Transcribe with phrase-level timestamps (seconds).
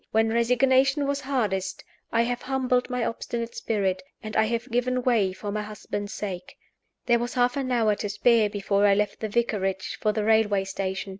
[0.09, 5.31] When resignation was hardest, I have humbled my obstinate spirit, and I have given way
[5.31, 6.55] for my husband's sake."
[7.05, 10.63] There was half an hour to spare before I left the vicarage for the railway
[10.63, 11.09] station.